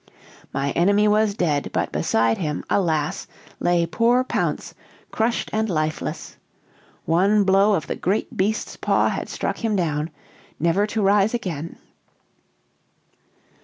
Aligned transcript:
"My 0.51 0.71
enemy 0.71 1.07
was 1.07 1.35
dead; 1.35 1.69
but 1.71 1.91
beside 1.91 2.39
him, 2.39 2.65
alas! 2.71 3.27
lay 3.59 3.85
poor 3.85 4.23
Pounce, 4.23 4.73
crushed 5.11 5.51
and 5.53 5.69
lifeless. 5.69 6.37
One 7.05 7.43
blow 7.43 7.75
of 7.75 7.85
the 7.85 7.95
great 7.97 8.35
beast's 8.35 8.75
paw 8.77 9.09
had 9.09 9.29
struck 9.29 9.59
him 9.63 9.75
down, 9.75 10.09
never 10.59 10.87
to 10.87 11.03
rise 11.03 11.35
again!" 11.35 11.77